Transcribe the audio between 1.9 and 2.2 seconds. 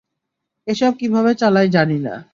না।